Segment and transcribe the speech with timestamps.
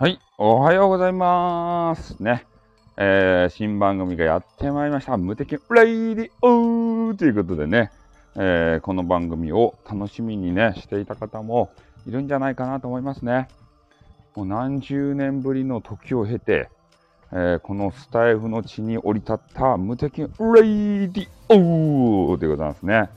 [0.00, 2.22] はい、おはようございます。
[2.22, 2.46] ね。
[2.96, 5.16] えー新番組がやってまいりました。
[5.16, 7.90] むてきんレディオということでね、
[8.36, 11.72] えーこの番組を楽しみにね、していた方も
[12.06, 13.48] いるんじゃないかなと思いますね。
[14.36, 16.70] もう何十年ぶりの時を経て、
[17.32, 20.28] えーこのスタイフの地に降り立ったむてきんレ
[21.10, 23.10] ディオでございますね。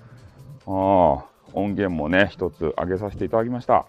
[0.65, 3.85] あ音源もね、一つ上げさせていただきました。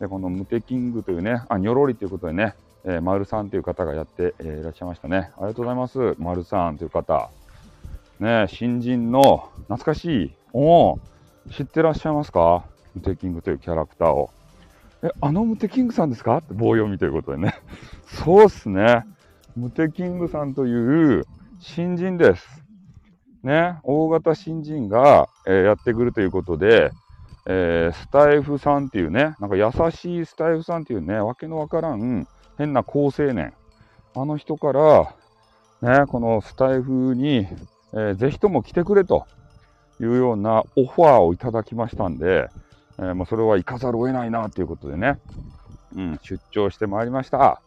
[0.00, 2.54] で、このムテキングというね、あ、ニョロリということでね、
[2.84, 5.30] えー、丸さんという方がやって、えーいらっしゃいましたね。
[5.36, 6.14] ありがとうございます。
[6.18, 7.30] 丸さんという方。
[8.20, 10.98] ね、新人の懐かしい、おー
[11.52, 12.64] 知ってらっしゃいますか？
[12.94, 14.30] ムテキングというキャラクターを。
[15.02, 16.38] え、あのムテキングさんですか？
[16.38, 17.54] って棒読みということでね。
[18.06, 19.04] そうっすね。
[19.56, 21.24] ムテキングさんという
[21.60, 22.62] 新人です。
[23.42, 26.90] ね、大型新人が、えーやってくるということで、
[27.46, 32.26] えースタイフさんっていうね、なんか優しいスタイフさんっていうね、わけのわからん
[32.58, 33.52] 変な好青年。
[34.14, 35.14] あの人から、
[35.82, 37.46] ね、このスタイフに、
[37.92, 39.26] えーぜひとも来てくれと
[40.00, 42.48] いうようなオファーをいただきましたんで、
[42.98, 45.18] えーもうそれは行かざるを得ないなということでね、
[45.94, 47.60] うん、出張してまいりました。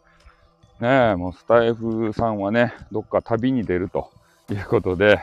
[0.80, 4.10] ね、もうスタイフさんはね、どっか旅に出ると
[4.50, 5.22] いうことで、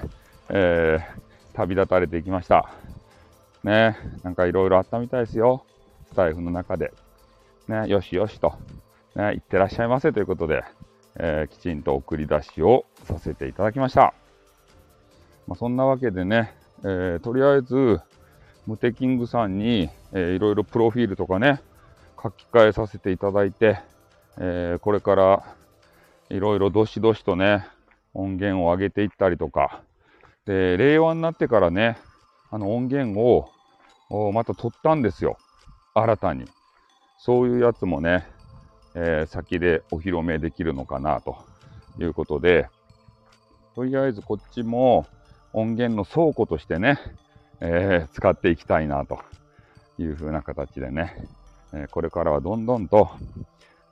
[0.50, 2.70] えー旅立たれていきました。
[3.64, 5.66] ねなんかいろいろあったみたいですよ。
[6.12, 6.94] スタイフの中で。
[7.68, 8.54] ねよしよしと。
[9.16, 10.64] ね行ってらっしゃいませということで、
[11.16, 14.14] えーきちんと送り出しをさせていただきました。
[15.48, 18.00] まあ、そんなわけでね、えーとりあえず、
[18.66, 21.62] ムテキングさんに、えーいろいろプロフィールとかね、
[22.22, 23.80] 書き換えさせていただいて、
[24.38, 25.56] えーこれから
[26.30, 27.66] いろいろどしどしとね、
[28.14, 29.82] 音源を上げていったりとか、
[30.46, 31.98] で、令和になってからね、
[32.50, 35.38] あの音源をまた撮ったんですよ。
[35.94, 36.46] 新たに。
[37.18, 38.28] そういうやつもね、
[38.96, 41.38] えー先でお披露目できるのかなと
[42.00, 42.70] いうことで、
[43.76, 45.06] とりあえずこっちも
[45.54, 47.00] 音源の倉庫としてね、
[47.60, 49.20] えー使っていきたいなと
[49.98, 51.16] いう風な形でね、
[51.74, 53.10] えーこれからはどんどんと、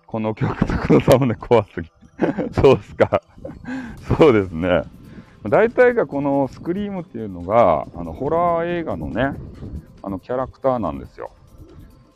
[0.05, 1.91] この曲とこのサムネ怖すぎ。
[2.53, 3.21] そうっすか。
[4.17, 4.83] そうですね。
[5.49, 9.33] 大体がこのスクリームっていうのが、あのホラー映画のね、
[10.01, 11.31] あのキャラクターなんですよ。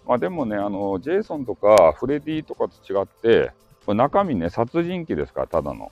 [0.08, 3.52] まあでもね、あの、ジェイソンとかフレディとかと違って、
[3.86, 5.92] これ中身ね、殺人鬼ですから、ただの。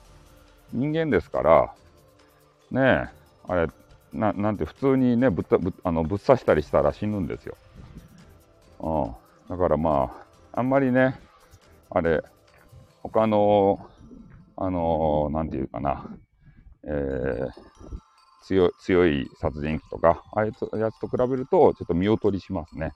[0.72, 1.74] 人間ですから、
[2.70, 3.08] ねえ、
[3.48, 3.68] あれ、
[4.12, 7.56] ななんて普通にねぶっぶあのぶっ刺したりしたら死ぬんですよ。
[8.80, 10.12] うん、だからま
[10.52, 11.18] あ、あんまりね、
[11.90, 12.22] あれ、
[13.02, 13.88] 他の、
[14.56, 16.04] あのなんていうかな、
[16.88, 17.78] えー
[18.48, 22.94] 強い強い殺人鬼とか、ああいうやつと比べると、ちょっと見劣りしますね。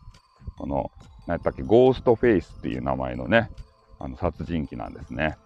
[0.57, 0.91] この、
[1.27, 3.51] 何やったっけ、ゴーストフェイスっていう名前のね、
[3.99, 5.37] あの殺人鬼なんですね。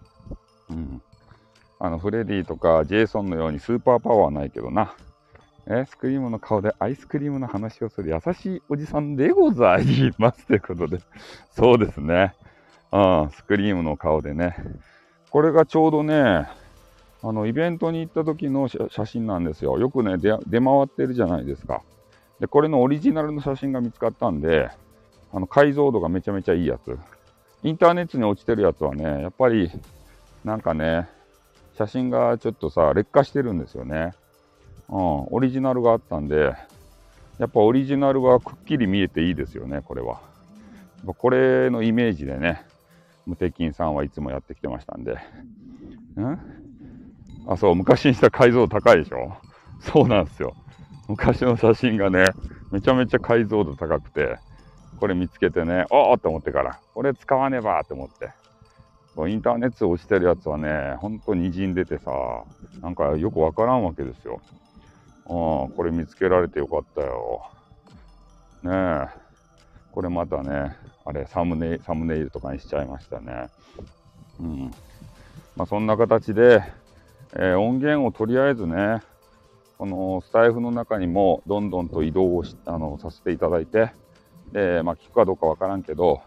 [0.69, 1.01] うん。
[1.79, 4.93] あの、フレディとかジェイソンのようにスーパーパワーはないけどな。
[5.69, 10.99] えスクリームの顔でアイスクリームの話をする優しいおじさんでございますということで、
[11.51, 12.33] そうですね。
[12.93, 12.97] う
[13.27, 14.55] ん、スクリームの顔でね。
[15.29, 16.47] これがちょうどね、
[17.23, 19.77] あの、イベントに行った時の写真なんですよ。
[19.79, 21.81] よくね、出回ってるじゃないですか。
[22.39, 24.69] で、これのオリジナルの写真が見つかったんで、
[25.33, 26.97] あの、解像度がめちゃめちゃいいやつ。
[27.63, 29.71] インターネットに落ちてるやつはね、やっぱり、
[30.45, 31.09] なんかね、
[31.77, 34.13] 写真がちょっとさ、劣化してるんですよね。
[34.89, 36.53] うん、オリジナルがあったんで、
[37.39, 40.21] やっぱオリジナルはくっきり見えていいですよね、これは。
[41.05, 42.65] これのイメージでね、
[43.25, 45.13] 無敵金さんはいつもやってきてましたんで。
[45.13, 46.66] ん？
[47.47, 49.33] あ、そう、昔にした解像度高いでしょ？
[49.79, 50.53] そうなんですよ。
[51.07, 52.25] 昔の写真がね、
[52.71, 54.37] めちゃめちゃ解像度高くて、
[54.99, 58.31] これ見つけてね、おーって思ってから、これ使わねばって思って。
[59.29, 62.11] インターネット落ちてるやつはね、ほんと滲んでてさ、
[62.81, 64.39] なんかよくわからんわけですよ。
[65.25, 67.41] うん、これ見つけられてよかったよ。
[68.63, 69.07] ねえ。
[69.91, 73.47] これまたね、あれ、サムネサムネイルとかにしちゃいましたね。
[74.39, 74.71] うん。
[75.55, 76.61] まあ、そんな形で、
[77.33, 79.01] えー音源をとりあえずね、
[79.77, 83.91] このスタイフの中にもどんどんと移動をあのさせていただいて、
[84.51, 86.21] で、まあ、聞くかどうかわからんけど、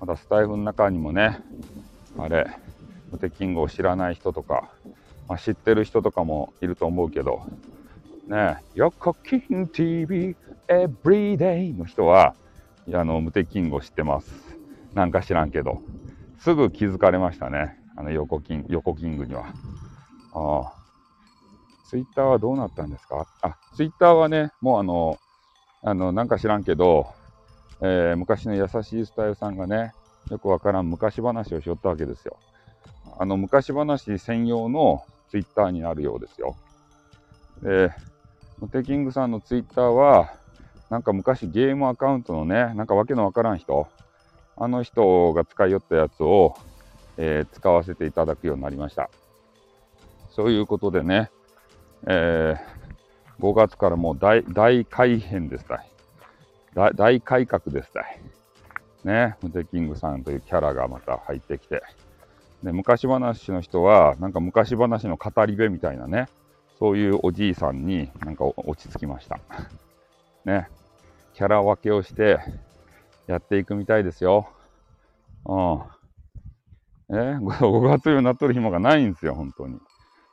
[0.00, 1.40] またスタイフの中にもね、
[2.18, 2.46] あれ、
[3.10, 4.70] ムテキングを知らない人とか、
[5.28, 7.42] まあ、知ってる人とかもいると思うけど、
[8.28, 10.36] ねえ、横キン TV
[10.68, 12.34] Everyday の人は、
[12.92, 14.56] あの、ムテキングを知ってます。
[14.94, 15.82] なんか知らんけど、
[16.38, 17.78] すぐ気づかれましたね。
[17.96, 19.46] あの、横キン、横キングには。
[20.36, 20.72] ああ。
[21.88, 23.26] ツイッターはどうなったんですか？
[23.42, 25.18] あ、ツイッターはね、もうあの、
[25.82, 27.06] あの、なんか知らんけど、
[27.80, 29.92] えー昔の優しいスタイルさんがね、
[30.30, 32.36] よくわからん昔話をしよったわけですよ。
[33.18, 36.56] あの昔話専用のツイッターになるようですよ。
[37.62, 37.92] で、
[38.58, 40.32] モテキングさんのツイッターは、
[40.90, 43.86] なんか昔ゲームアカウントのね、なんかわけのわからん人、
[44.56, 46.56] あの人が使いよったやつを、
[47.16, 49.08] えー、使わせていただくようになりました。
[50.36, 51.30] そういうことでね、
[52.06, 55.90] えー、5月からもう大大改変ですたい
[56.74, 56.94] 大。
[56.94, 58.20] 大改革ですたい。
[59.02, 61.82] ね、ムテキングさんというキャラがまた入ってきて。
[62.62, 66.28] で昔話の人は、なんか昔話の語り部みたいなね、
[66.78, 69.38] そういうおじいさんになんか落ち着きました。
[70.44, 70.68] ね、
[71.32, 72.40] キャラ分けをして
[73.26, 74.50] やっていくみたいですよ。
[75.46, 75.82] うん。
[77.08, 79.80] え ?5 月になっとる暇がないんですよ、本当に。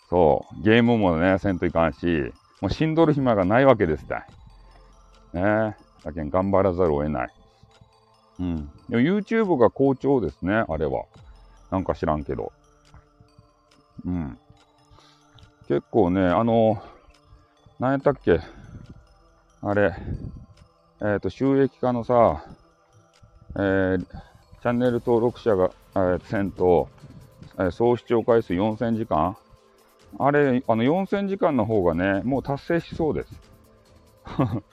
[0.09, 0.61] そう。
[0.63, 4.25] ゲームもね、せんといかんし、もう死んどる暇がないわけですたい。
[5.33, 7.33] ねだけん頑張らざるを得ない。
[8.39, 8.71] うん。
[8.89, 11.05] でも YouTube が好調ですね、あれは。
[11.71, 12.51] なんか知らんけど。
[14.05, 14.37] うん。
[15.67, 16.81] 結構ね、あの、
[17.79, 18.39] 何やったっけ？
[19.61, 19.95] あれ、
[21.01, 22.43] えっ、ー、と、収益化のさ、
[23.55, 26.89] えー、チャンネル登録者が、えー、1000と、
[27.57, 29.37] えー、総視聴回数4000時間
[30.19, 33.41] あれ、あの4000時間の方がね、もう達成しそうです。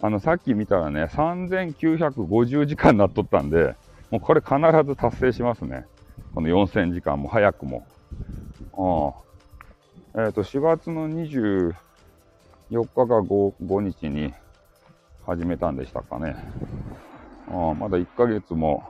[0.00, 3.74] あの、さっき見たらね、3950時間になっとったんで、
[4.10, 5.86] もうこれ必ず達成しますね。
[6.34, 7.86] この4000時間も早くも。
[8.76, 9.26] あ。
[10.14, 11.74] え、ー、と、4月の24
[12.70, 14.32] 日か 5, 5日に
[15.26, 16.36] 始めたんでしたかね。
[17.48, 18.82] あまだ1ヶ月も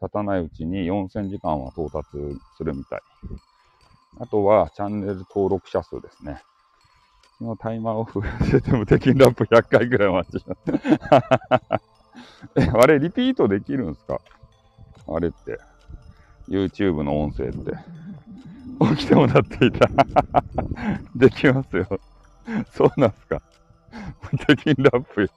[0.00, 2.08] 経たないうちに4000時間は到達
[2.56, 3.00] するみたい。
[4.20, 6.42] あとはチャンネル登録者数ですね。
[7.38, 10.56] そのタイマーオフしててもテキンラップ100回ぐらい待ちま
[12.56, 14.20] え、あれリピートできるんすか？
[15.08, 15.58] あれって。
[16.48, 17.72] YouTube の音声って。
[18.96, 19.88] 起きてもらっていた。
[21.16, 21.86] できますよ。
[22.72, 23.42] そうなんすか？
[24.46, 25.28] テキンラップ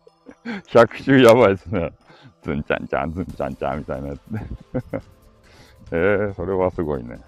[0.44, 1.91] 100周やばいですね。
[2.44, 4.47] ズンチャンチャン、ズンチャンチャンみたいなやつね。
[5.91, 7.19] えー、それはすごいね。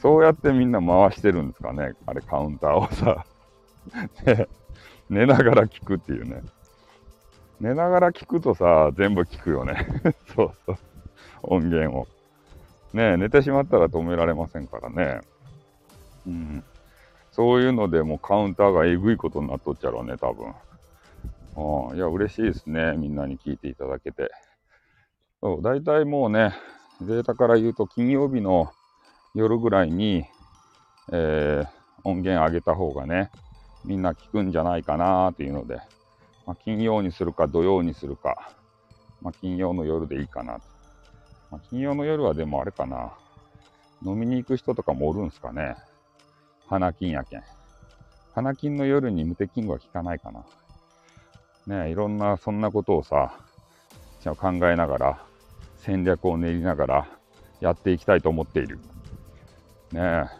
[0.00, 1.92] そうやってみんな回してるんですかね？
[2.06, 3.26] あれカウンターをさ。
[4.24, 4.48] ね、
[5.10, 6.42] 寝ながら聞くっていうね。
[7.60, 9.86] 寝ながら聞くとさ、全部聞くよね。
[10.34, 10.76] そうそう。
[11.42, 12.08] 音源を。
[12.92, 15.20] ね寝てしまったら止められませんからね。
[16.26, 16.64] うん。
[17.32, 20.54] そういうのでもうカウンターがえぐいことになっとっちゃろうね、多分。
[21.56, 22.94] あいや、嬉しいですね。
[22.96, 24.30] みんなに聞いていただけて。
[25.42, 26.54] そう、大体もうね、
[27.00, 28.72] データから言うと金曜日の
[29.34, 30.24] 夜ぐらいに、
[31.12, 31.68] えー、
[32.02, 33.30] 音源上げた方がね、
[33.84, 35.76] みんな聞くんじゃないかなっていうので、
[36.46, 38.52] まあ、金曜にするか土曜にするか、
[39.22, 40.62] まあ、金曜の夜でいいかなと。
[41.50, 43.12] まあ、金曜の夜はでもあれかな。
[44.04, 45.76] 飲みに行く人とかもおるんすかね。
[46.68, 47.42] 花金やけん。
[48.34, 50.44] 花金の夜に無敵キングは効かないかな。
[51.84, 53.38] ねいろんな、そんなことをさ、
[54.24, 55.22] 考えながら、
[55.78, 57.08] 戦略を練りながら
[57.60, 58.78] やっていきたいと思っている。
[59.92, 60.30] ね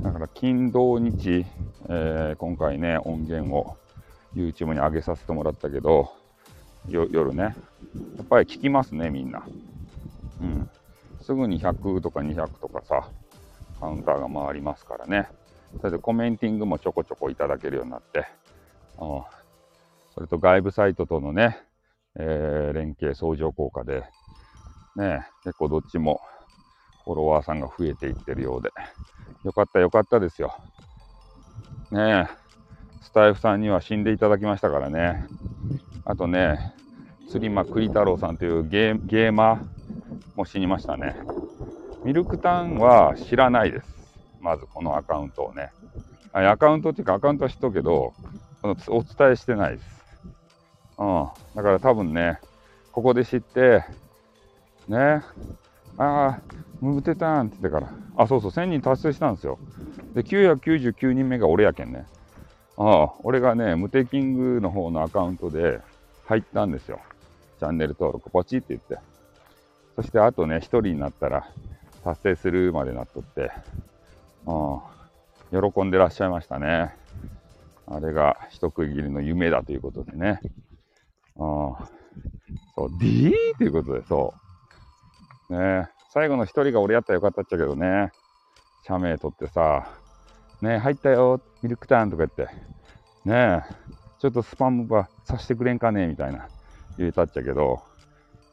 [0.00, 1.44] だから金土日、
[1.88, 3.76] えー、今回ね、音源を
[4.34, 6.12] YouTube に上げさせてもらったけど、
[6.88, 9.42] 夜ね、やっぱり聞きますね、みんな。
[10.40, 10.70] うん。
[11.22, 13.08] すぐに100とか200とかさ、
[13.80, 15.28] カウンターが回りますからね。
[15.78, 18.26] それでコメンティングもちょこちょこいただけるようになって、
[18.98, 19.24] あ
[20.14, 21.58] それと外部サイトとのね、
[22.16, 24.04] えー、連携相乗効果で、
[24.96, 26.20] ね、結構どっちも
[27.04, 28.70] フォロワーさんが増えていってるようで、
[29.44, 30.54] よかったよかったですよ。
[31.90, 32.44] ねえ、
[33.02, 35.26] スタイフさんには死んでいただきましたからね。
[36.04, 36.74] あとね、
[37.28, 39.58] 釣り間栗太郎さんというゲーゲーマー
[40.34, 41.16] も死にましたね。
[42.04, 43.94] ミルクタンは知らないです。
[44.40, 45.72] まずこのアカウントをね。
[46.32, 48.12] アカウントっていうかアカウントは知っとくけど、
[48.88, 50.04] お伝えしてないです。
[50.98, 51.28] うん。
[51.54, 52.40] だから多分ね、
[52.92, 53.84] ここで知って、
[54.88, 55.22] ね、
[55.96, 56.42] ああ、
[56.80, 59.58] ムーテターンって言ってから、あ、そうそう、1000人達成したんですよ。
[60.14, 62.06] で、999人目が俺やけんね。
[62.76, 65.80] ああ、俺がね、ムテキングの方のアカウントで
[66.26, 67.00] 入ったんですよ。
[67.60, 68.98] チャンネル登録ポチって言って。
[69.96, 71.48] そしてあとね、1人になったら
[72.02, 73.52] 達成するまでなっとって、
[74.46, 74.80] あ
[75.52, 76.94] あ、喜んでらっしゃいましたね。
[77.86, 80.40] あれが一区切りの夢だということでね。
[81.38, 81.88] ああ、
[82.74, 84.43] そう、D ということで、そう。
[85.50, 88.12] ね最後の一人が俺やったらよかったっちゃけどね。
[88.86, 89.88] 社名取ってさ、
[90.60, 92.54] ね入ったよ、ミルクターンとか言って、
[93.24, 93.64] ね
[94.20, 96.48] ちょっとスパムばさしてくれんかねみたいな
[96.98, 97.82] 言えたっちゃけど、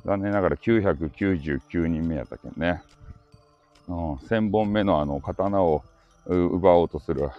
[0.05, 2.81] 残念ながら999人目やったけんね。
[3.88, 5.83] うん、1000本目のあの刀を
[6.25, 7.29] 奪おうとする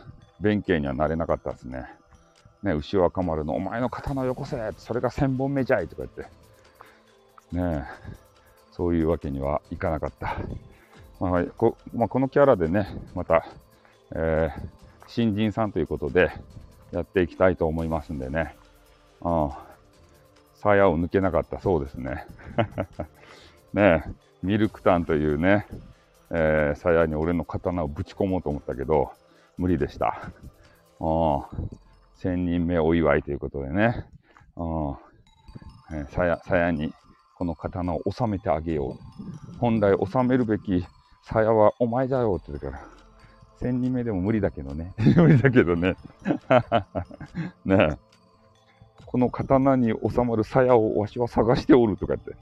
[0.41, 1.87] 弁慶にはなれなかったですね。
[2.63, 6.23] ね、牛若丸のお前の刀をよこせそれが1000本目じゃいとか言って。
[7.57, 8.32] ねえ
[8.83, 10.39] そういうわけにはいかなかった。
[11.25, 13.47] まあこまあ、このキャラでね、また、
[14.11, 14.63] えー、
[15.07, 16.33] 新人さんということで
[16.91, 18.57] やっていきたいと思いますんでね。
[19.21, 19.51] うん。
[20.57, 22.27] 鞘を抜けなかったそうですね。
[23.73, 24.03] ね
[24.43, 25.69] ミルクタンというね、
[26.31, 29.13] えー、鞘に俺の刀をぶち込もうと思ったけど、
[29.59, 30.33] 無理でした。
[30.99, 31.07] うん。
[32.19, 34.07] 1000人目お祝いということでね。
[34.57, 34.97] うん。
[35.93, 36.93] えー、鞘、鞘に
[37.43, 39.59] この刀を収めてあげよう。
[39.59, 40.87] 本来収めるべき
[41.25, 42.87] 鞘はお前だよって言うから、
[43.61, 44.95] 1000人目でも無理だけどね。
[45.17, 45.97] 無理だけどね。
[47.67, 47.99] ね。
[49.07, 52.37] この刀に収まる鞘をわしは探しておるとか言って。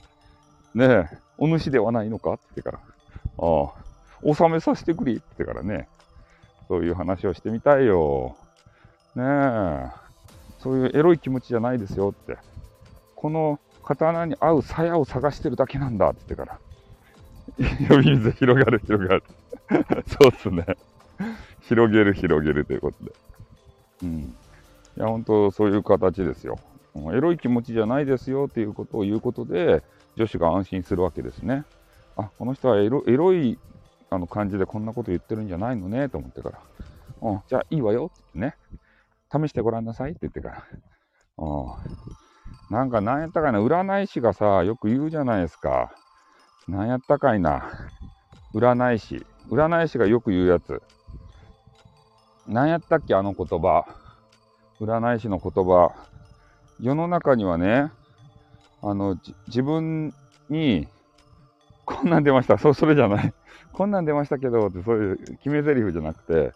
[0.77, 2.79] ねえ、お主ではないのかって言ってから。
[3.39, 3.73] あ
[4.23, 5.87] あ、収めさせてくれって言ってからね。
[6.67, 8.35] そういう話をしてみたいよ。
[9.15, 9.89] ねえ。
[10.59, 12.37] そういうエロい気持ちじゃないですよって。
[13.15, 13.59] この
[13.95, 16.59] 刀に合う鞘を探してるだけなんだって言ってから。
[17.89, 19.23] 呼び水広がる広がる。
[20.07, 20.65] そうっすね。
[21.61, 23.11] 広げる広げるということで。
[24.03, 24.19] うん。
[24.19, 24.33] い
[24.95, 26.59] や、本当そういう形ですよ。
[27.13, 29.81] エロい気持ちじゃないですよっていうことを言うことで、
[30.17, 31.63] 女子が安心するわけですね。
[32.17, 33.57] あ、この人はエロエロい
[34.09, 36.59] あの感じでこんなこと言ってるんじゃないのねと思ってから。
[37.21, 38.55] うん、じゃあいいわよってね。
[39.31, 40.63] 試してごらんなさいって言ってから。
[41.37, 41.65] うん。
[42.71, 45.91] なんかなんやったかな、占い師がさ、よく言うじゃないですか。
[46.69, 47.69] なんやったかいな。
[48.55, 49.25] 占い師。
[49.49, 50.81] 占い師がよく言うやつ。
[52.47, 53.83] なんやったっけ、あの言葉。
[54.79, 55.91] 占い師の言葉。
[56.79, 57.91] 世の中にはね、
[58.81, 60.13] あの、自分
[60.49, 60.87] に、
[61.83, 62.57] こんなん出ました。
[62.57, 63.33] そう、それじゃない。
[63.73, 66.53] こんなん出ましたけど、ってそういう決め台詞じゃなくて、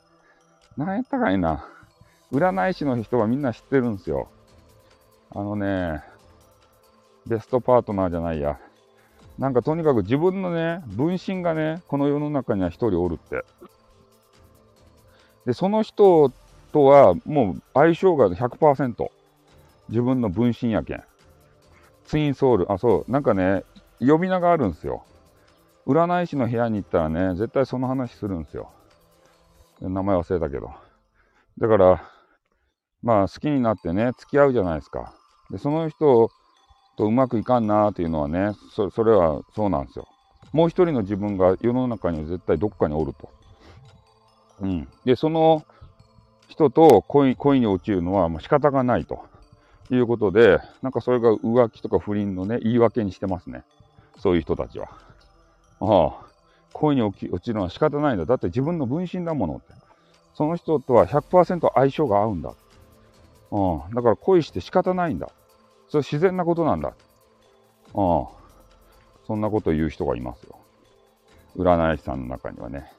[0.78, 1.66] なんやったかいな。
[2.32, 4.30] 占い師の人はみんな知ってるんですよ。
[5.32, 6.04] あのね、
[7.28, 8.60] ベストパートナーじゃないや。
[9.38, 13.44] なんかとにかく自分のね、分身がね、この世の中には一人おるって。
[15.46, 16.32] で、その人
[16.72, 19.10] とはもう相性が100%。
[19.90, 21.04] 自分の分身やけん。
[22.06, 23.64] ツインソウル、あ、そう、なんかね、
[24.00, 25.04] 呼び名があるんですよ。
[25.86, 28.72] 占い師の部屋に行ったらね、絶対その話するんですよ。
[29.82, 30.72] 名前忘れたけど。
[31.60, 32.04] だから、
[33.04, 35.14] まあ好きになってね、付き合うじゃないですか。
[35.50, 36.30] で、その人
[36.98, 40.08] とうまくいかんなっていうのはねそ、それはそうなんですよ。
[40.54, 43.30] もう一人の自分が世の中には絶対どっかにおると。
[44.62, 44.88] うん。
[45.04, 45.64] で、その
[46.48, 49.26] 人と恋恋に落ちるのはもう仕方がないと
[49.92, 53.64] いうことで、なんかそれが浮気とか不倫のね、言い訳にしてますね。
[54.18, 54.88] そういう人たちは。
[55.82, 56.26] ああ、
[56.74, 58.26] 恋に落ちるのは仕方ないんだ。
[58.26, 59.74] だって自分の分身だものって。
[60.36, 62.54] その人とは100%相性が合うんだ。
[63.52, 63.94] うん。
[63.94, 65.30] だから恋して仕方ないんだ。
[65.90, 66.90] それ自然なことなんだ。
[66.90, 66.94] あ
[67.94, 68.28] あ。
[69.28, 70.58] そんなこと言う人がいますよ。
[71.58, 72.92] 占い師さんの中にはね。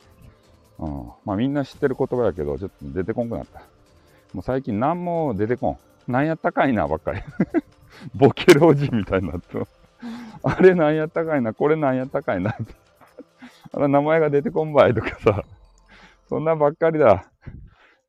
[0.78, 1.10] うん。
[1.24, 3.60] まあみんな知ってる言葉やけど、ちょっと出てこんくなった。
[4.32, 6.12] もう最近何も出てこん。
[6.12, 7.20] なんやったかいなばっかり。
[8.14, 9.58] ボケ老人みたいになって。
[10.42, 12.56] あれなんやったかいな、これなんやったかいな。
[13.72, 15.44] あれ名前が出てこんばいとかさ。
[16.28, 17.26] そんなばっかりだ。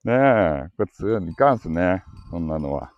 [0.04, 2.04] ねえ、これいかんすね。
[2.30, 2.92] そんなのは。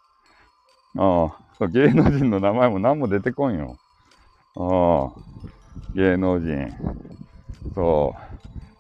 [0.98, 1.50] ああ。
[1.60, 3.78] そう芸能人の名前も何も出てこんよ。
[4.56, 6.74] ああ、芸能人。
[7.76, 8.16] そ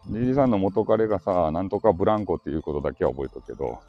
[0.09, 0.13] う。
[0.13, 3.79] じいじさんの元彼がさ、なんとかブランコっていうことだけは覚えとくけど、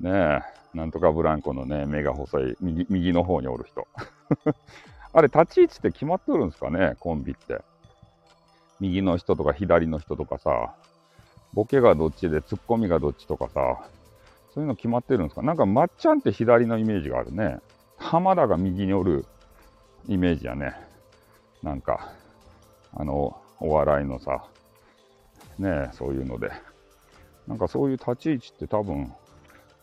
[0.00, 0.40] ねえ、
[0.76, 3.88] なんとかブランコのね、目が細い、右右の方におる人。
[5.12, 7.60] あれ、立ち位置って決まっとるんですかね、コンビって。
[8.78, 10.74] 右の人とか左の人とかさ、
[11.52, 13.84] ボケがどっちでツッコミがどっちとかさ、
[14.54, 15.42] そういうの決まってるんですか？
[15.42, 17.58] なんか、まっちゃんって左のイメージがあるね。
[17.96, 19.26] 浜田が右におる
[20.06, 20.74] イメージやね。
[21.62, 22.12] なんか、
[22.94, 24.44] あの、お笑いのさ、
[25.58, 26.52] ねそういうので。
[27.48, 29.12] なんかそういう立ち位置って多分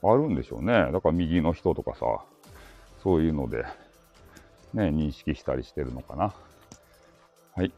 [0.01, 0.89] あるんでしょうね。
[0.91, 2.05] だから右の人とかさ、
[3.03, 3.65] そういうので、
[4.73, 6.33] ね、認識したりしてるのかな。
[7.55, 7.73] はい。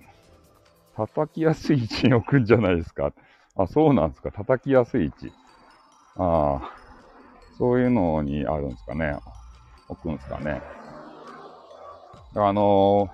[0.96, 3.12] 叩きやすい位置に置くんじゃないですか。
[3.56, 4.32] あ、そうなんですか。
[4.32, 5.32] 叩きやすい位置。
[6.18, 6.83] ああ。
[7.58, 9.18] そういうのにあるんですかね。
[9.90, 10.62] 置くんですかね。
[12.36, 13.10] あの、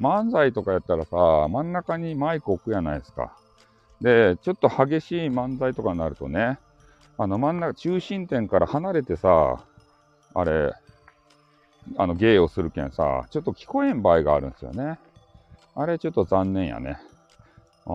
[0.00, 3.36] 漫才とかやったらさ、真ん中にマイク置くやないですか。
[4.00, 6.58] で、ちょっと激しい漫才とかになるとね、
[7.16, 9.64] あの真ん中、中心点から離れてさ、
[10.34, 10.72] あれ、
[11.96, 14.98] あの、芸をするけんさ、ちょっと聞こえん場合があるんですよね。
[15.76, 16.98] あれちょっと残念やね。
[17.86, 17.94] うん。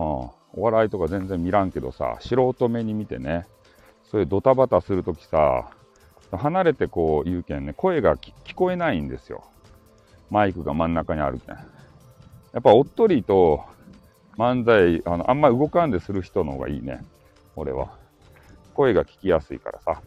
[0.52, 3.46] お笑いとか全然見らんけどさ、素人目に見てね、
[4.10, 5.70] そういうドタバタするときさ、
[6.36, 9.44] 離れてこう言うけんね、声が聞こえないんですよ。
[10.30, 11.54] マイクが真ん中にあるけん。
[11.54, 11.62] や
[12.58, 13.64] っぱおっとりと
[14.36, 17.04] 漫才、あの、あんま動かんでする人の方がいいね。
[17.56, 17.90] 俺は。
[18.74, 20.02] 声が聞きやすいからさ。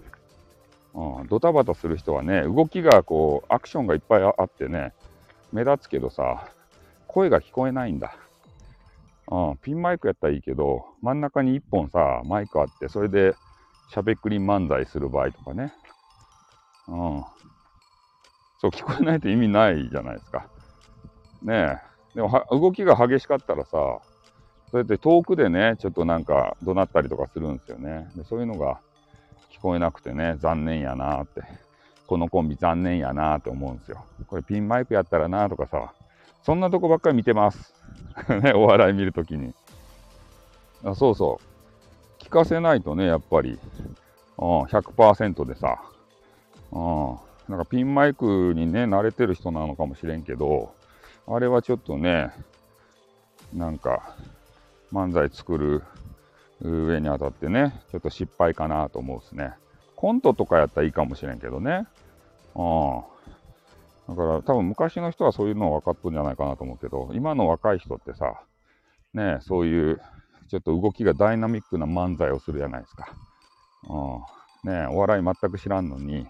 [0.96, 4.94] うん、ドタバタする人はね、動きがこう、アクションがいっぱいあってね、
[5.52, 6.48] 目立つけどさ、
[7.08, 8.16] 声が聞こえないんだ。
[9.28, 13.36] うん、ピンマイクやったらいいけど、真ん中に1本さ、マイクあって、それで
[13.90, 15.74] しゃべくり漫才する場合とかね。
[16.88, 17.24] うん。
[18.60, 20.48] そう、聞こえないと意味ないじゃないですか。
[21.42, 22.16] ねえ。
[22.16, 24.02] でも動きが激しかったらさ、そ
[24.74, 28.10] うやって遠くでね、ちょっとなんか怒鳴ったりとかするんですよね。
[28.16, 28.80] でそういうのが
[29.52, 31.44] 聞こえなくてね、残念やなって。
[32.08, 34.06] このコンビ残念やなって思うんですよ。
[34.28, 35.94] これピンマイクやったらなとかさ、
[36.44, 37.74] そんなとこばっかり見てます。
[38.44, 39.54] ね、お笑い見るときに。
[40.84, 41.40] あそうそ
[42.20, 42.24] う。
[42.24, 43.58] 聞かせないとね、やっぱり、
[44.38, 45.82] うん、100%でさ、
[46.74, 50.74] うん、なんかピンマイクにね、慣れてる人なのかもしれんけど、
[51.28, 52.32] あれはちょっとね、
[53.54, 54.16] なんか、
[54.92, 55.84] 漫才作る
[56.62, 59.54] 上にあたってね、ちょっと失敗かなと思うですね。
[59.96, 61.88] コントとかやったらいいかもしれんけどね。
[62.56, 63.04] うん。
[64.10, 68.42] だから多分昔の人はそういうの分かっとんじゃないかなと思うけど、今の若い人ってさ、
[69.14, 70.02] ねそういう
[70.50, 73.14] ちょっと動きがダイナミックな漫才をするじゃないですか。
[74.64, 76.28] うん、ねお笑い全く知らんのに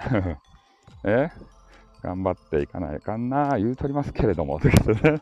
[1.04, 1.30] え？
[2.02, 5.20] 頑張っていかないかんな言うとりますけれども、ということね。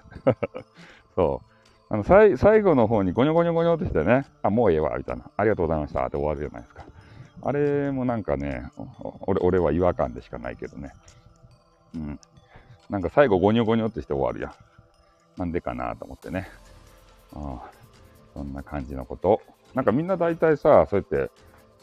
[1.17, 1.49] そう。
[1.91, 5.25] あの最最後の方にゴニョゴニョゴニョってしてね、あ、もうええわ、みたいな。
[5.37, 6.85] ありがとうございましたって終わるじゃないですか。
[7.43, 8.71] あれもなんかね、
[9.23, 10.93] 俺俺は違和感でしかないけどね。
[11.95, 12.21] うん。
[12.91, 14.53] なんか最後ゴニョゴニョってして終わるやん。
[15.41, 16.49] なんでかなと思ってね。
[17.35, 17.71] ああ、
[18.35, 19.41] そんな感じのこと。
[19.75, 21.31] なんかみんな大体さ、そうやって、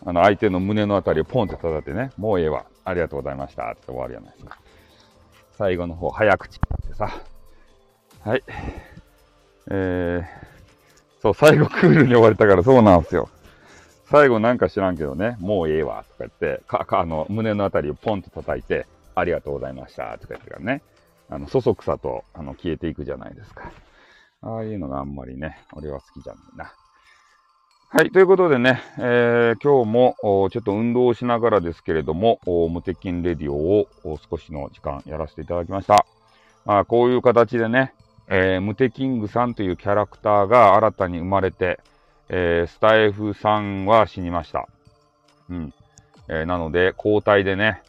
[0.06, 4.60] あの相手の胸のあたりをポンって叩いてね、もうええわ、ありがとうございましたって終わるじゃないですか。
[5.58, 7.10] 最後の方、早口ってさ。
[8.24, 8.44] はい。
[9.72, 13.30] えー、そう、最後クールに終われたからそうなんですよ。
[14.06, 20.84] 最後なんか知らんけどね、もうええわ、とか言って、か、か、あの、胸のあたりをポンと叩いて、ありがとうございました、とか言ってからね、
[21.30, 23.72] あの、そそくさと、あの、消えていくじゃないですか。
[24.42, 26.74] ああいうのがあんまりね、俺は好きじゃないな。
[27.88, 28.12] はい。
[28.12, 36.06] ということでね、えー、今日もちょっと運動をしながらですけれども、無鉄筋レディオを少しの時間やらせていただきました。
[36.66, 37.94] まあ、こういう形でね、
[38.28, 41.80] えー、ムテキングさんというキャラクターが新たに生まれて、
[42.28, 44.68] えー、スタイフさんは死にました。
[45.50, 45.74] うん。
[46.28, 47.84] えー、なので、交代でね、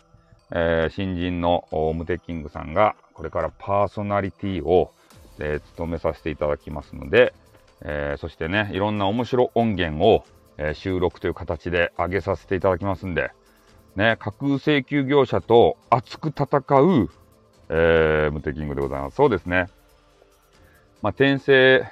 [0.52, 4.92] えー、新人のムテキングさんが、これからパーソナリティを、
[5.38, 7.32] え、務めさせていただきますので、
[7.82, 10.24] えー、そしてね、いろんな面白音源を、
[10.58, 13.30] えー、収録という形で上げさせていただきますんで、
[13.94, 16.46] ね、架空請求業者と熱く戦
[16.80, 17.10] う、
[17.68, 19.16] えー、ムテキングでございます。
[19.16, 19.68] そうですね。
[21.02, 21.86] まあ、転生、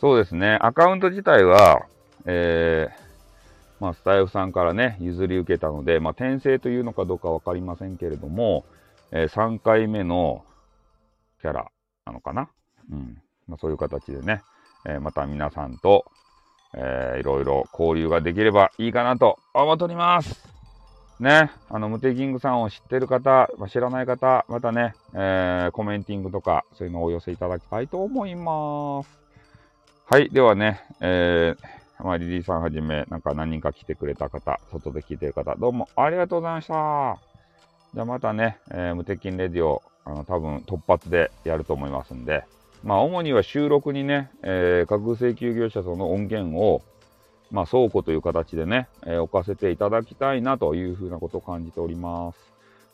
[0.00, 1.86] そうですね、アカウント自体は、
[2.24, 3.06] えー、
[3.80, 8.64] まあ、スタイフさんからね、譲り受けたので、まあ、転生というのかどうかわかりませんけれども、
[9.12, 10.44] えー、3回目の
[11.40, 11.70] キャラ
[12.04, 12.48] なのかな？
[12.90, 13.22] うん。
[13.46, 14.42] まあ、そういう形でね、
[14.86, 16.04] え、また皆さんと、
[16.74, 20.56] えー、いろいろ交流ができればいいかなと思っております。
[21.18, 29.18] ね、あの、ムテキングさんを知ってる方、ま、知らない方、またね、えー、コメンティングとか、そういうのをお寄せいただきたいと思います。
[30.04, 37.18] はい、ではね、えー、まあ、リリーさんはじめ、なんか何人か来てくれた方、外で聞いてる方、どうもありがとうございました。
[37.94, 42.44] じゃあまたね、えー、無敵レディオ、あの、多分突発でやると思いますんで、
[42.86, 46.82] まあ、主には収録にね、えー、架空請求業者との音源を、
[47.50, 52.38] まあ、倉庫という形でね、えー、置かせていただきたいなというふうなことを感じております。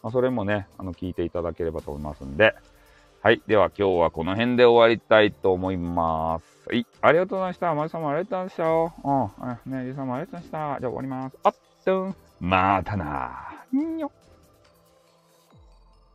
[0.02, 2.55] まあ、それもね、あの、聞いていただければと思いますんで、
[3.20, 3.42] はい。
[3.46, 6.68] では今日はこの辺で終わりたいと思います。
[6.70, 6.87] はい。
[7.02, 7.74] ありがとうございました。
[7.74, 9.70] まりさんもありがとうございました。
[9.70, 9.85] うん。
[9.85, 10.81] ね、りさんもありがとうございました。
[10.81, 11.37] じゃあ終わります。
[11.44, 12.16] あっとん。
[12.40, 13.52] またな。
[13.70, 14.22] にょ。